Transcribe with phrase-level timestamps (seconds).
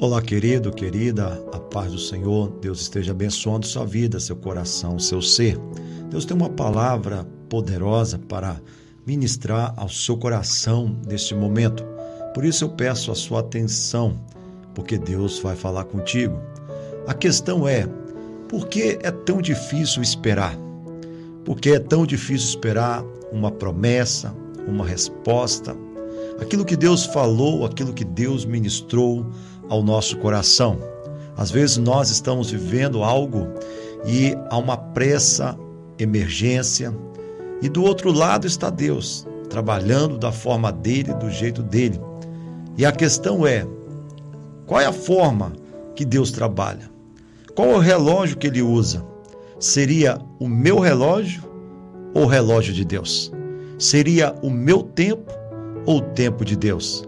[0.00, 5.20] Olá, querido, querida, a paz do Senhor, Deus esteja abençoando sua vida, seu coração, seu
[5.20, 5.58] ser.
[6.08, 8.60] Deus tem uma palavra poderosa para
[9.04, 11.84] ministrar ao seu coração neste momento.
[12.32, 14.16] Por isso eu peço a sua atenção,
[14.72, 16.40] porque Deus vai falar contigo.
[17.04, 17.84] A questão é:
[18.48, 20.56] por que é tão difícil esperar?
[21.44, 23.02] Por que é tão difícil esperar
[23.32, 24.32] uma promessa,
[24.64, 25.76] uma resposta?
[26.40, 29.26] Aquilo que Deus falou, aquilo que Deus ministrou,
[29.68, 30.78] ao nosso coração.
[31.36, 33.48] Às vezes nós estamos vivendo algo
[34.04, 35.58] e há uma pressa,
[35.98, 36.94] emergência,
[37.60, 42.00] e do outro lado está Deus, trabalhando da forma dele, do jeito dele.
[42.76, 43.66] E a questão é:
[44.66, 45.52] qual é a forma
[45.94, 46.88] que Deus trabalha?
[47.54, 49.04] Qual é o relógio que ele usa?
[49.58, 51.42] Seria o meu relógio
[52.14, 53.32] ou o relógio de Deus?
[53.78, 55.32] Seria o meu tempo
[55.84, 57.07] ou o tempo de Deus?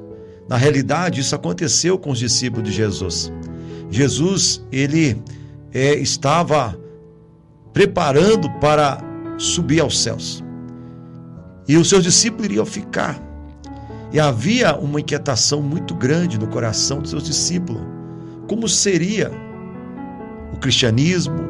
[0.51, 3.33] Na realidade, isso aconteceu com os discípulos de Jesus.
[3.89, 5.23] Jesus, ele
[5.73, 6.77] é, estava
[7.73, 8.99] preparando para
[9.39, 10.43] subir aos céus.
[11.69, 13.17] E os seus discípulos iriam ficar.
[14.13, 17.83] E havia uma inquietação muito grande no coração dos seus discípulos.
[18.49, 19.31] Como seria
[20.53, 21.49] o cristianismo,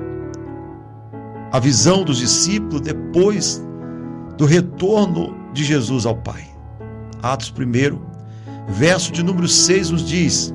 [1.50, 3.64] a visão dos discípulos depois
[4.36, 6.46] do retorno de Jesus ao Pai?
[7.22, 8.09] Atos 1,
[8.68, 10.54] verso de número 6 nos diz: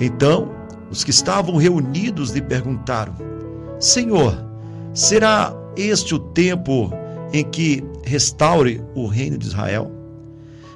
[0.00, 0.50] Então
[0.90, 3.14] os que estavam reunidos lhe perguntaram:
[3.78, 4.36] Senhor,
[4.92, 6.92] será este o tempo
[7.32, 9.90] em que restaure o reino de Israel?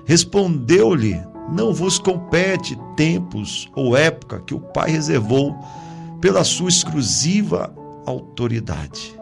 [0.04, 1.20] Respondeu-lhe:
[1.52, 5.54] Não vos compete tempos ou época que o Pai reservou
[6.20, 7.72] pela sua exclusiva
[8.06, 9.14] autoridade.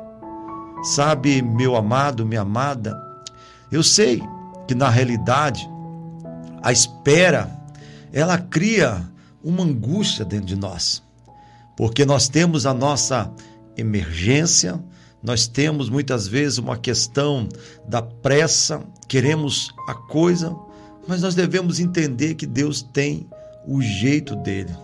[0.83, 2.95] Sabe, meu amado, minha amada,
[3.73, 4.23] eu sei
[4.69, 5.69] que na realidade
[6.65, 7.55] a espera,
[8.11, 9.07] ela cria
[9.45, 11.03] uma angústia dentro de nós,
[11.77, 13.31] porque nós temos a nossa
[13.77, 14.83] emergência,
[15.23, 17.47] nós temos muitas vezes uma questão
[17.87, 20.57] da pressa, queremos a coisa,
[21.07, 23.29] mas nós devemos entender que Deus tem
[23.69, 24.75] o jeito dele.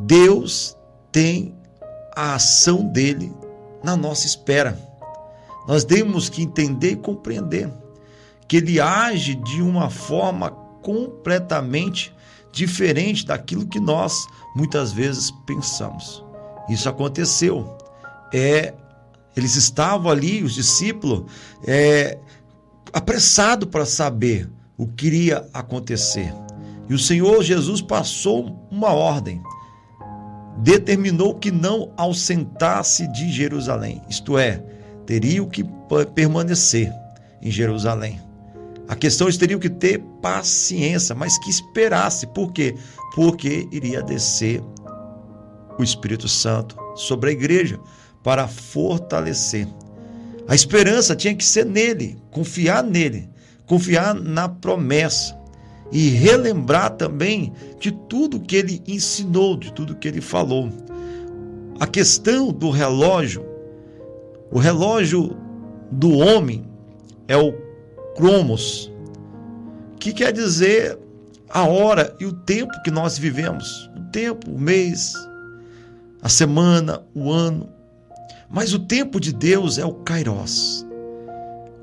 [0.00, 0.76] Deus
[1.10, 1.54] tem
[2.14, 3.32] a ação dele
[3.82, 4.78] na nossa espera.
[5.66, 7.70] Nós temos que entender e compreender
[8.46, 12.14] que ele age de uma forma completamente
[12.52, 16.22] diferente daquilo que nós muitas vezes pensamos.
[16.68, 17.76] Isso aconteceu.
[18.32, 18.74] É,
[19.36, 21.30] eles estavam ali, os discípulos,
[21.66, 22.18] é,
[22.92, 26.32] apressados para saber o que iria acontecer.
[26.88, 29.42] E o Senhor Jesus passou uma ordem.
[30.58, 34.62] Determinou que não ausentasse de Jerusalém, isto é,
[35.06, 35.64] teriam que
[36.14, 36.92] permanecer
[37.40, 38.20] em Jerusalém.
[38.92, 42.26] A questão eles teriam que ter paciência, mas que esperasse.
[42.26, 42.74] Por quê?
[43.14, 44.62] Porque iria descer
[45.78, 47.80] o Espírito Santo sobre a igreja
[48.22, 49.66] para fortalecer.
[50.46, 53.30] A esperança tinha que ser nele, confiar nele,
[53.64, 55.40] confiar na promessa
[55.90, 60.68] e relembrar também de tudo que ele ensinou, de tudo que ele falou.
[61.80, 63.42] A questão do relógio,
[64.50, 65.34] o relógio
[65.90, 66.66] do homem
[67.26, 67.71] é o
[68.16, 68.90] cromos,
[69.98, 70.98] que quer dizer
[71.48, 75.14] a hora e o tempo que nós vivemos, o tempo, o mês,
[76.22, 77.68] a semana, o ano.
[78.48, 80.86] Mas o tempo de Deus é o Kairos.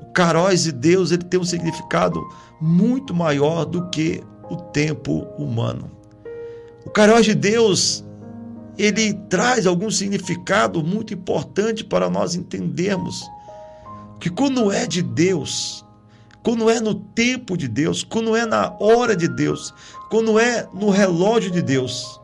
[0.00, 2.20] O Kairos de Deus ele tem um significado
[2.60, 5.90] muito maior do que o tempo humano.
[6.84, 8.04] O Kairos de Deus
[8.78, 13.22] ele traz algum significado muito importante para nós entendermos
[14.18, 15.84] que quando é de Deus,
[16.42, 19.74] quando é no tempo de Deus, quando é na hora de Deus,
[20.10, 22.20] quando é no relógio de Deus,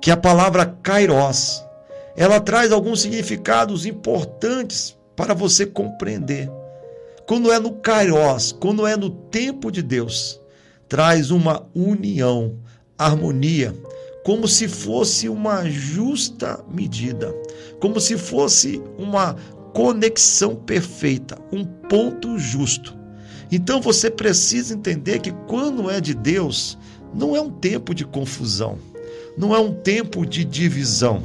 [0.00, 1.62] que a palavra kairos,
[2.16, 6.50] ela traz alguns significados importantes para você compreender.
[7.26, 10.40] Quando é no kairos, quando é no tempo de Deus,
[10.88, 12.56] traz uma união,
[12.98, 13.74] harmonia,
[14.24, 17.34] como se fosse uma justa medida,
[17.78, 19.36] como se fosse uma
[19.72, 22.96] conexão perfeita, um ponto justo.
[23.50, 26.78] Então você precisa entender que quando é de Deus,
[27.14, 28.78] não é um tempo de confusão,
[29.36, 31.22] não é um tempo de divisão,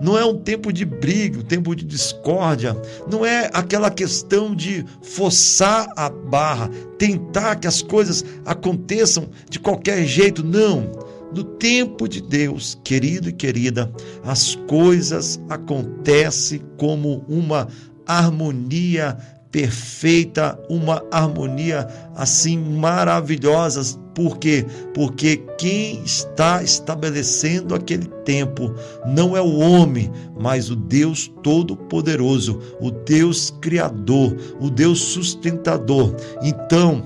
[0.00, 2.76] não é um tempo de briga, um tempo de discórdia,
[3.10, 10.04] não é aquela questão de forçar a barra, tentar que as coisas aconteçam de qualquer
[10.06, 11.08] jeito, não.
[11.32, 13.92] No tempo de Deus, querido e querida,
[14.24, 17.68] as coisas acontecem como uma
[18.08, 19.16] harmonia
[19.50, 23.98] perfeita, uma harmonia assim maravilhosa.
[24.14, 24.66] Por quê?
[24.94, 28.74] Porque quem está estabelecendo aquele tempo
[29.06, 36.14] não é o homem, mas o Deus Todo-Poderoso, o Deus Criador, o Deus sustentador.
[36.42, 37.02] Então,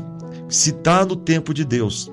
[0.49, 2.11] se está no tempo de Deus,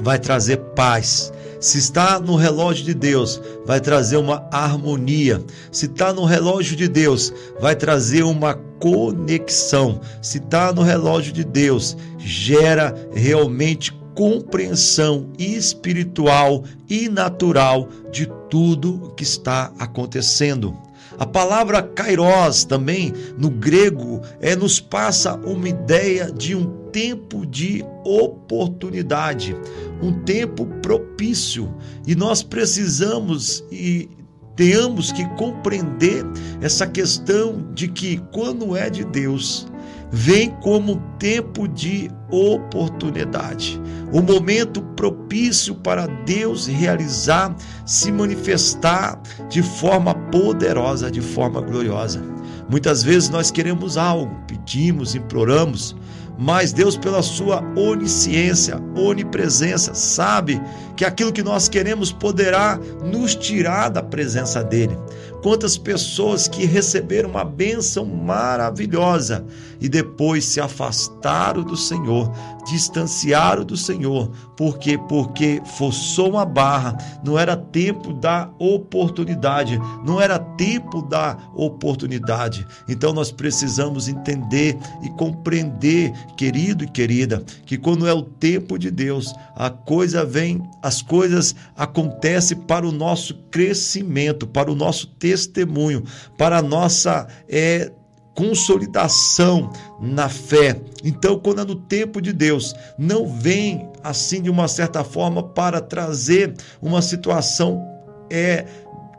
[0.00, 5.42] vai trazer paz, se está no relógio de Deus, vai trazer uma harmonia.
[5.70, 10.00] Se está no relógio de Deus, vai trazer uma conexão.
[10.20, 19.22] Se está no relógio de Deus, gera realmente compreensão espiritual e natural de tudo que
[19.22, 20.85] está acontecendo.
[21.18, 27.84] A palavra kairos também no grego é nos passa uma ideia de um tempo de
[28.04, 29.56] oportunidade,
[30.02, 31.74] um tempo propício,
[32.06, 34.08] e nós precisamos e
[34.56, 36.24] temos que compreender
[36.62, 39.66] essa questão de que quando é de Deus,
[40.10, 43.80] vem como tempo de oportunidade,
[44.12, 47.54] o momento propício para Deus realizar,
[47.84, 52.22] se manifestar de forma poderosa, de forma gloriosa.
[52.68, 55.94] Muitas vezes nós queremos algo, pedimos, imploramos,
[56.38, 60.60] mas Deus, pela sua onisciência, onipresença, sabe
[60.96, 64.96] que aquilo que nós queremos poderá nos tirar da presença dele.
[65.42, 69.44] Quantas pessoas que receberam uma bênção maravilhosa
[69.80, 72.32] e depois se afastaram do Senhor,
[72.66, 80.38] distanciaram do Senhor, porque porque forçou uma barra, não era tempo da oportunidade, não era
[80.38, 82.66] tempo da oportunidade.
[82.88, 88.90] Então nós precisamos entender e compreender, querido e querida, que quando é o tempo de
[88.90, 96.04] Deus, a coisa vem, as coisas acontecem para o nosso crescimento, para o nosso testemunho,
[96.36, 97.90] para a nossa é,
[98.34, 100.80] consolidação na fé.
[101.02, 105.80] Então, quando é no tempo de Deus, não vem assim de uma certa forma para
[105.80, 107.96] trazer uma situação
[108.30, 108.64] é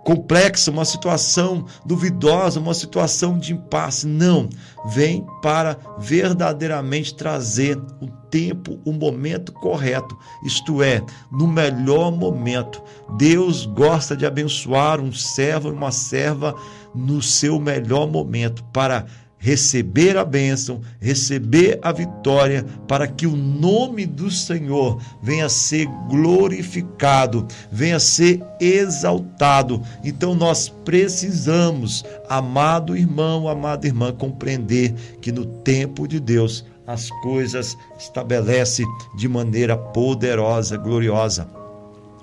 [0.03, 4.07] complexa, uma situação duvidosa, uma situação de impasse.
[4.07, 4.49] Não,
[4.85, 11.01] vem para verdadeiramente trazer o tempo, o momento correto, isto é,
[11.31, 12.81] no melhor momento.
[13.17, 16.55] Deus gosta de abençoar um servo e uma serva
[16.93, 19.05] no seu melhor momento para
[19.37, 25.87] receber a bênção, receber a vitória, para que o nome do Senhor venha a ser
[26.09, 29.81] glorificado, venha ser exaltado.
[30.03, 37.77] Então nós precisamos, amado irmão, amada irmã, compreender que no tempo de Deus as coisas
[37.99, 38.83] estabelece
[39.17, 41.47] de maneira poderosa, gloriosa.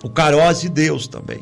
[0.03, 1.41] O caroz de Deus também.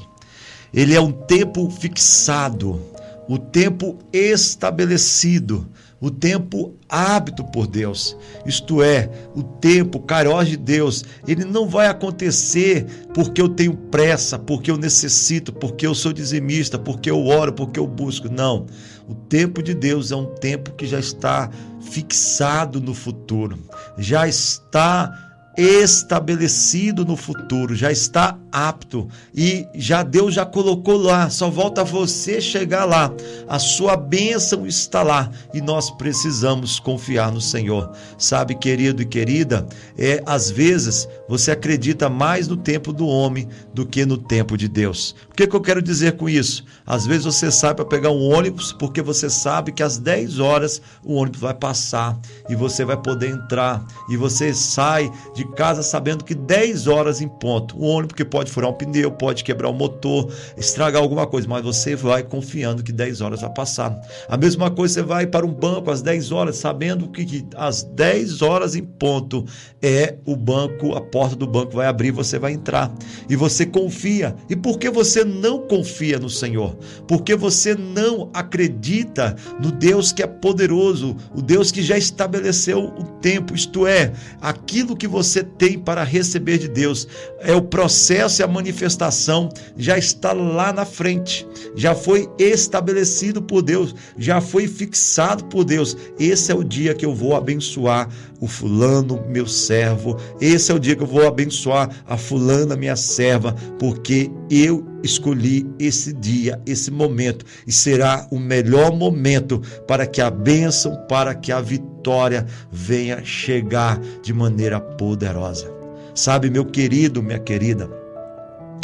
[0.74, 2.80] Ele é um tempo fixado
[3.28, 5.68] o tempo estabelecido,
[6.00, 8.16] o tempo hábito por Deus.
[8.44, 12.84] Isto é, o tempo caros de Deus, ele não vai acontecer
[13.14, 17.78] porque eu tenho pressa, porque eu necessito, porque eu sou dizimista, porque eu oro, porque
[17.78, 18.28] eu busco.
[18.28, 18.66] Não.
[19.08, 21.48] O tempo de Deus é um tempo que já está
[21.80, 23.58] fixado no futuro,
[23.98, 31.50] já está estabelecido no futuro, já está apto e já Deus já colocou lá, só
[31.50, 33.12] volta você chegar lá.
[33.48, 37.92] A sua bênção está lá e nós precisamos confiar no Senhor.
[38.18, 39.66] Sabe, querido e querida,
[39.98, 44.68] é às vezes você acredita mais no tempo do homem do que no tempo de
[44.68, 45.14] Deus.
[45.30, 46.64] O que, que eu quero dizer com isso?
[46.86, 50.80] Às vezes você sai para pegar um ônibus porque você sabe que às 10 horas
[51.04, 52.18] o ônibus vai passar
[52.48, 57.20] e você vai poder entrar e você sai de de casa sabendo que 10 horas
[57.20, 61.02] em ponto, o ônibus que pode furar um pneu, pode quebrar o um motor, estragar
[61.02, 63.98] alguma coisa, mas você vai confiando que 10 horas vai passar.
[64.28, 68.42] A mesma coisa você vai para um banco às 10 horas, sabendo que, às 10
[68.42, 69.44] horas em ponto
[69.80, 72.92] é o banco, a porta do banco vai abrir, você vai entrar.
[73.28, 74.34] E você confia.
[74.48, 76.76] E por que você não confia no Senhor?
[77.08, 83.04] Porque você não acredita no Deus que é poderoso, o Deus que já estabeleceu o
[83.20, 87.08] tempo, isto é, aquilo que você você tem para receber de Deus.
[87.40, 93.62] É o processo e a manifestação já está lá na frente, já foi estabelecido por
[93.62, 95.96] Deus, já foi fixado por Deus.
[96.18, 98.08] Esse é o dia que eu vou abençoar
[98.40, 100.16] o fulano, meu servo.
[100.40, 105.66] Esse é o dia que eu vou abençoar a fulana, minha serva, porque eu escolhi
[105.78, 111.50] esse dia, esse momento, e será o melhor momento para que a bênção, para que
[111.52, 115.72] a vitória venha chegar de maneira poderosa.
[116.14, 117.90] Sabe, meu querido, minha querida,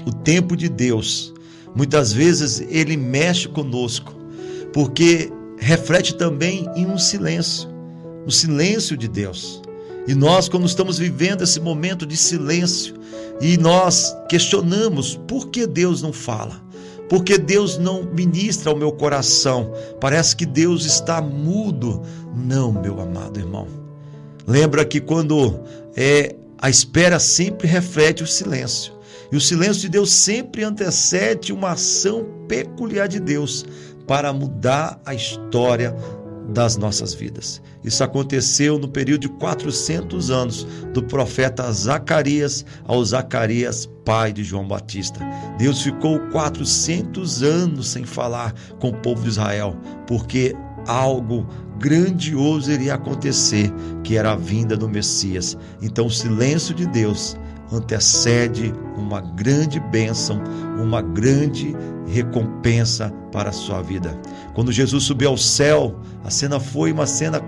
[0.07, 1.35] o tempo de Deus,
[1.75, 4.15] muitas vezes ele mexe conosco,
[4.73, 7.69] porque reflete também em um silêncio.
[8.25, 9.63] no silêncio de Deus.
[10.09, 12.95] E nós, quando estamos vivendo esse momento de silêncio,
[13.43, 16.61] e nós questionamos por que Deus não fala,
[17.11, 22.01] por que Deus não ministra ao meu coração, parece que Deus está mudo.
[22.35, 23.69] Não, meu amado irmão.
[24.47, 25.61] Lembra que quando
[25.95, 28.95] é a espera sempre reflete o silêncio.
[29.31, 33.67] E o silêncio de Deus sempre antecede uma ação peculiar de Deus
[34.07, 35.95] para mudar a história
[36.49, 37.61] das nossas vidas.
[37.85, 44.67] Isso aconteceu no período de 400 anos do profeta Zacarias ao Zacarias, pai de João
[44.67, 45.21] Batista.
[45.59, 49.77] Deus ficou 400 anos sem falar com o povo de Israel,
[50.07, 51.47] porque algo
[51.79, 55.57] grandioso iria acontecer, que era a vinda do Messias.
[55.83, 57.37] Então o silêncio de Deus
[57.73, 60.43] antecede uma grande bênção,
[60.81, 64.19] uma grande recompensa para a sua vida.
[64.55, 67.41] Quando Jesus subiu ao céu, a cena foi uma cena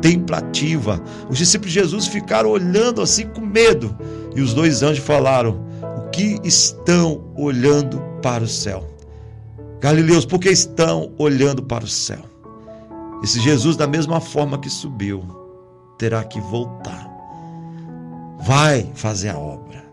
[0.00, 1.02] contemplativa.
[1.28, 3.96] Os discípulos de Jesus ficaram olhando assim com medo,
[4.34, 5.64] e os dois anjos falaram:
[5.98, 8.88] O que estão olhando para o céu?
[9.80, 12.22] Galileus, por que estão olhando para o céu?
[13.22, 15.24] Esse Jesus, da mesma forma que subiu,
[15.98, 17.11] terá que voltar
[18.42, 19.84] vai fazer a obra.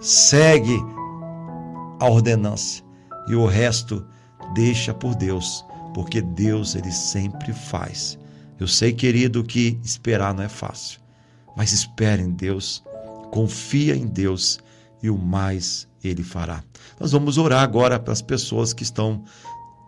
[0.00, 0.76] Segue
[2.00, 2.82] a ordenança
[3.28, 4.04] e o resto
[4.54, 5.64] deixa por Deus,
[5.94, 8.18] porque Deus ele sempre faz.
[8.58, 11.00] Eu sei, querido, que esperar não é fácil,
[11.56, 12.82] mas espere em Deus,
[13.30, 14.60] confia em Deus
[15.02, 16.62] e o mais ele fará.
[17.00, 19.24] Nós vamos orar agora para as pessoas que estão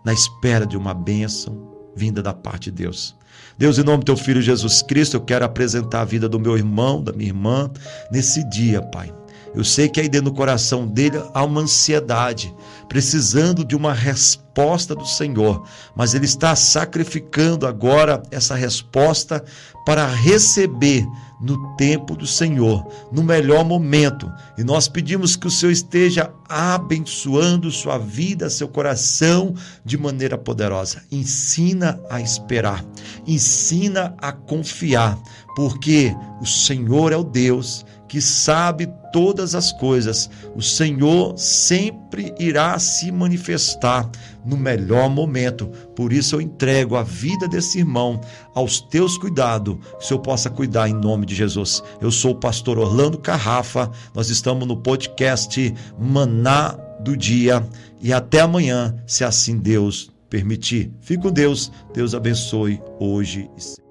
[0.05, 3.17] na espera de uma bênção vinda da parte de Deus.
[3.59, 6.59] Deus, em nome do teu filho Jesus Cristo, eu quero apresentar a vida do meu
[6.59, 7.71] irmão, da minha irmã,
[8.13, 9.11] nesse dia, Pai.
[9.55, 12.55] Eu sei que aí dentro do coração dele há uma ansiedade,
[12.87, 19.43] precisando de uma resposta do Senhor, mas ele está sacrificando agora essa resposta
[19.87, 21.07] para receber
[21.41, 24.31] no tempo do Senhor, no melhor momento.
[24.57, 31.03] E nós pedimos que o Senhor esteja abençoando sua vida, seu coração de maneira poderosa.
[31.11, 32.85] Ensina a esperar,
[33.27, 35.19] ensina a confiar,
[35.55, 40.31] porque o Senhor é o Deus que sabe todas as coisas.
[40.55, 44.09] O Senhor sempre irá se manifestar
[44.47, 45.67] no melhor momento.
[45.95, 48.21] Por isso eu entrego a vida desse irmão
[48.55, 51.83] aos teus cuidados, que Senhor possa cuidar em nome de Jesus.
[52.01, 53.91] Eu sou o pastor Orlando Carrafa.
[54.15, 57.67] Nós estamos no podcast Maná do Dia
[58.01, 60.93] e até amanhã, se assim Deus permitir.
[61.01, 61.73] Fique com Deus.
[61.93, 63.86] Deus abençoe hoje e sempre.